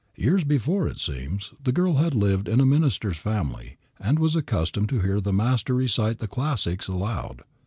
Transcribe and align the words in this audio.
Years 0.15 0.43
before, 0.43 0.87
it 0.87 0.97
seems, 0.99 1.53
the 1.63 1.71
girl 1.71 1.97
had 1.97 2.15
lived 2.15 2.47
in 2.49 2.59
a 2.59 2.65
minister's 2.65 3.17
family, 3.17 3.77
and 3.99 4.17
was 4.17 4.35
accustomed 4.35 4.89
to 4.89 5.01
hear 5.01 5.21
her 5.23 5.31
master 5.31 5.75
recite 5.75 6.17
the 6.17 6.25
classics 6.27 6.87
aloud. 6.87 7.43